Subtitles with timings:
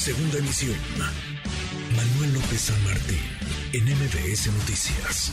[0.00, 0.80] Segunda emisión.
[1.92, 3.20] Manuel López San Martín,
[3.76, 5.28] en MBS Noticias.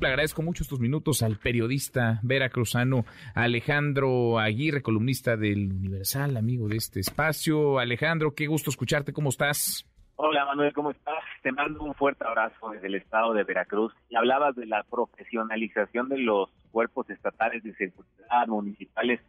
[0.00, 6.76] Le agradezco mucho estos minutos al periodista veracruzano Alejandro Aguirre, columnista del Universal, amigo de
[6.76, 7.80] este espacio.
[7.80, 9.84] Alejandro, qué gusto escucharte, ¿cómo estás?
[10.14, 11.24] Hola Manuel, ¿cómo estás?
[11.42, 13.92] Te mando un fuerte abrazo desde el estado de Veracruz.
[14.10, 19.20] Y hablabas de la profesionalización de los cuerpos estatales de seguridad municipales.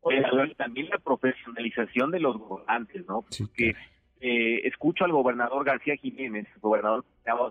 [0.00, 0.24] Oye,
[0.56, 3.26] también la profesionalización de los gobernantes, ¿no?
[3.38, 3.74] Porque
[4.20, 7.04] eh, escucho al gobernador García Jiménez, gobernador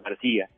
[0.03, 0.49] García,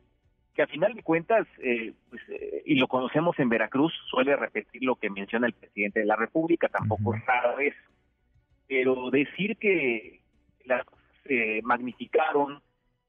[0.54, 4.82] que a final de cuentas, eh, pues, eh, y lo conocemos en Veracruz, suele repetir
[4.84, 7.74] lo que menciona el presidente de la República, tampoco es raro es,
[8.68, 10.20] pero decir que
[10.64, 10.84] las
[11.24, 12.60] se magnificaron,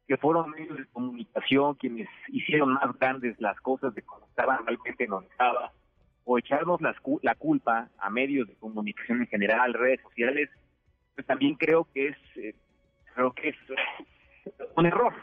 [0.07, 5.07] que fueron medios de comunicación quienes hicieron más grandes las cosas de cómo estaban realmente
[5.07, 5.71] no estaba,
[6.25, 6.79] o echarnos
[7.21, 10.49] la culpa a medios de comunicación en general, redes sociales,
[11.15, 12.55] pues también creo que es, eh,
[13.13, 13.55] creo que es
[14.75, 15.13] un error,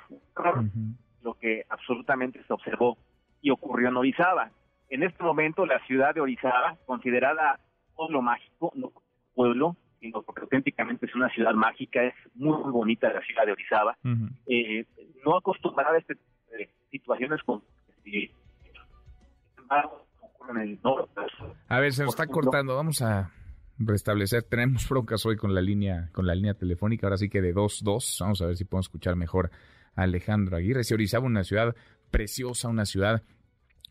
[1.22, 2.96] lo que absolutamente se observó
[3.42, 4.50] y ocurrió en Orizaba.
[4.88, 7.60] En este momento la ciudad de Orizaba, considerada
[7.94, 8.92] pueblo mágico, no
[9.34, 13.96] pueblo, sino porque auténticamente es una ciudad mágica, es muy, bonita la ciudad de Orizaba,
[14.46, 14.86] eh,
[15.24, 16.14] no acostumbrada a este
[16.58, 17.62] eh, situaciones con...
[18.06, 18.30] Eh,
[20.50, 21.20] en el norte.
[21.68, 23.30] A ver, se nos está cortando, vamos a
[23.80, 24.42] restablecer.
[24.44, 28.18] Tenemos broncas hoy con la línea con la línea telefónica, ahora sí que de 2-2.
[28.20, 29.50] Vamos a ver si podemos escuchar mejor
[29.94, 30.84] a Alejandro Aguirre.
[30.84, 31.74] Se Orizaba una ciudad
[32.10, 33.22] preciosa, una ciudad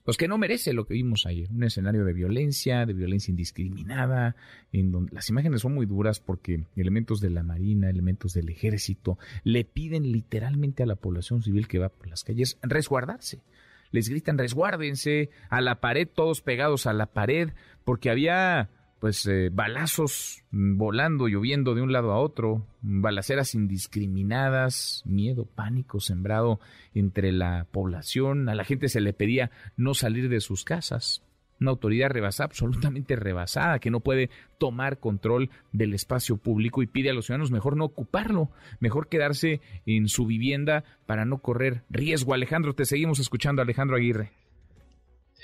[0.09, 4.35] pues que no merece lo que vimos ayer, un escenario de violencia, de violencia indiscriminada,
[4.71, 9.19] en donde las imágenes son muy duras porque elementos de la Marina, elementos del ejército,
[9.43, 13.43] le piden literalmente a la población civil que va por las calles resguardarse.
[13.91, 17.51] Les gritan resguárdense a la pared, todos pegados a la pared,
[17.83, 18.69] porque había
[18.99, 26.59] pues eh, balazos volando, lloviendo de un lado a otro, balaceras indiscriminadas, miedo, pánico sembrado
[26.93, 31.23] entre la población, a la gente se le pedía no salir de sus casas,
[31.59, 37.09] una autoridad rebasada, absolutamente rebasada, que no puede tomar control del espacio público y pide
[37.09, 42.33] a los ciudadanos mejor no ocuparlo, mejor quedarse en su vivienda para no correr riesgo.
[42.33, 44.31] Alejandro, te seguimos escuchando, Alejandro Aguirre.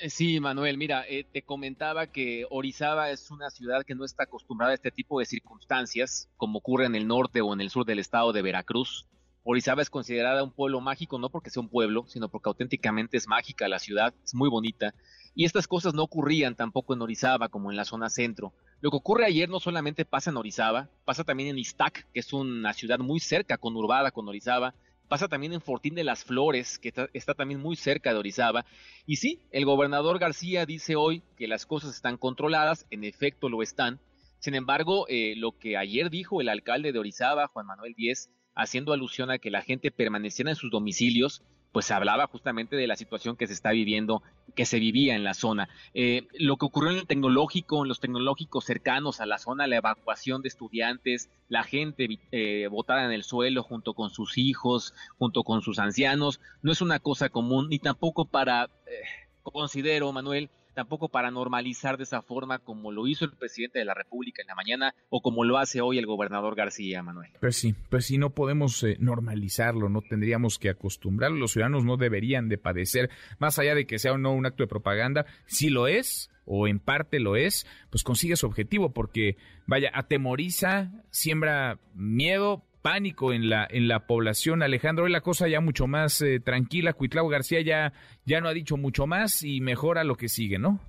[0.02, 4.24] Eh, sí, Manuel, mira, eh, te comentaba que Orizaba es una ciudad que no está
[4.24, 7.86] acostumbrada a este tipo de circunstancias, como ocurre en el norte o en el sur
[7.86, 9.08] del estado de Veracruz.
[9.44, 13.28] Orizaba es considerada un pueblo mágico, no porque sea un pueblo, sino porque auténticamente es
[13.28, 14.94] mágica la ciudad, es muy bonita.
[15.34, 18.54] Y estas cosas no ocurrían tampoco en Orizaba como en la zona centro.
[18.82, 22.34] Lo que ocurre ayer no solamente pasa en Orizaba, pasa también en Iztac, que es
[22.34, 24.74] una ciudad muy cerca, conurbada con Orizaba,
[25.08, 28.66] pasa también en Fortín de las Flores, que está, también muy cerca de Orizaba.
[29.06, 33.62] Y sí, el gobernador García dice hoy que las cosas están controladas, en efecto lo
[33.62, 34.00] están.
[34.40, 38.94] Sin embargo, eh, lo que ayer dijo el alcalde de Orizaba, Juan Manuel Díez, haciendo
[38.94, 43.36] alusión a que la gente permaneciera en sus domicilios, pues hablaba justamente de la situación
[43.36, 44.24] que se está viviendo,
[44.56, 45.70] que se vivía en la zona.
[45.94, 49.78] Eh, lo que ocurrió en el tecnológico, en los tecnológicos cercanos a la zona, la
[49.78, 55.44] evacuación de estudiantes, la gente eh, botada en el suelo junto con sus hijos, junto
[55.44, 61.10] con sus ancianos, no es una cosa común ni tampoco para, eh, considero, Manuel, tampoco
[61.10, 64.56] para normalizar de esa forma como lo hizo el presidente de la República en la
[64.56, 67.32] mañana o como lo hace hoy el gobernador García Manuel.
[67.40, 71.98] Pues sí, pues sí, no podemos eh, normalizarlo, no tendríamos que acostumbrarlo, los ciudadanos no
[71.98, 75.70] deberían de padecer, más allá de que sea o no un acto de propaganda, si
[75.70, 81.80] lo es, o en parte lo es, pues consigue su objetivo porque, vaya, atemoriza, siembra
[81.96, 84.62] miedo, pánico en la, en la población.
[84.62, 86.94] Alejandro, hoy la cosa ya mucho más eh, tranquila.
[86.94, 87.94] Cuitlao García ya,
[88.26, 90.80] ya no ha dicho mucho más y mejora lo que sigue, ¿no?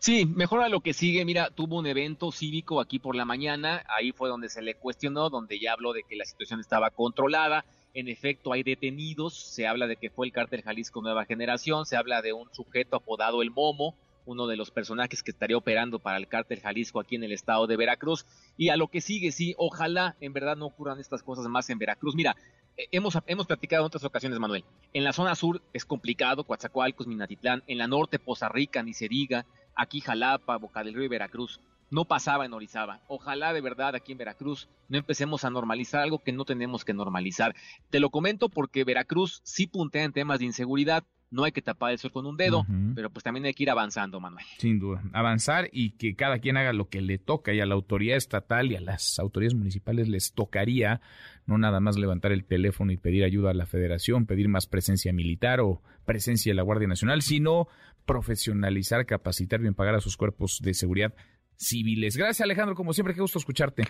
[0.00, 1.24] Sí, mejora lo que sigue.
[1.24, 3.84] Mira, tuvo un evento cívico aquí por la mañana.
[3.86, 7.64] Ahí fue donde se le cuestionó, donde ya habló de que la situación estaba controlada.
[7.94, 9.38] En efecto, hay detenidos.
[9.38, 11.86] Se habla de que fue el cártel Jalisco Nueva Generación.
[11.86, 13.94] Se habla de un sujeto apodado El Momo
[14.30, 17.66] uno de los personajes que estaría operando para el cártel Jalisco aquí en el estado
[17.66, 18.26] de Veracruz.
[18.56, 21.78] Y a lo que sigue, sí, ojalá en verdad no ocurran estas cosas más en
[21.78, 22.14] Veracruz.
[22.14, 22.36] Mira,
[22.76, 24.64] eh, hemos, hemos platicado en otras ocasiones, Manuel.
[24.92, 27.62] En la zona sur es complicado, Coatzacoalcos, Minatitlán.
[27.66, 29.46] En la norte, Poza Rica, ni se diga.
[29.74, 31.60] Aquí Jalapa, Boca del Río y Veracruz.
[31.90, 33.00] No pasaba en Orizaba.
[33.08, 36.94] Ojalá de verdad aquí en Veracruz no empecemos a normalizar algo que no tenemos que
[36.94, 37.56] normalizar.
[37.90, 41.92] Te lo comento porque Veracruz sí puntea en temas de inseguridad no hay que tapar
[41.92, 44.44] el sol con un dedo, pero pues también hay que ir avanzando, Manuel.
[44.58, 47.74] Sin duda, avanzar y que cada quien haga lo que le toca y a la
[47.74, 51.00] autoridad estatal y a las autoridades municipales les tocaría
[51.46, 55.12] no nada más levantar el teléfono y pedir ayuda a la federación, pedir más presencia
[55.12, 57.68] militar o presencia de la Guardia Nacional, sino
[58.06, 61.14] profesionalizar, capacitar, bien pagar a sus cuerpos de seguridad
[61.56, 62.16] civiles.
[62.16, 63.84] Gracias Alejandro, como siempre, qué gusto escucharte.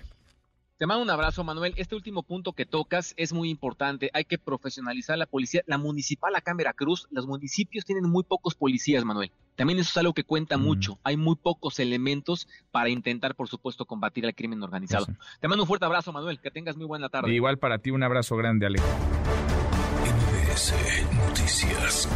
[0.81, 1.75] Te mando un abrazo, Manuel.
[1.77, 4.09] Este último punto que tocas es muy importante.
[4.15, 5.61] Hay que profesionalizar la policía.
[5.67, 9.31] La municipal acá en Veracruz, los municipios tienen muy pocos policías, Manuel.
[9.57, 10.63] También eso es algo que cuenta mm.
[10.63, 10.99] mucho.
[11.05, 15.05] Hay muy pocos elementos para intentar, por supuesto, combatir el crimen organizado.
[15.39, 16.41] Te mando un fuerte abrazo, Manuel.
[16.41, 17.31] Que tengas muy buena tarde.
[17.31, 18.87] igual para ti, un abrazo grande, Alejo.
[21.29, 22.09] Noticias.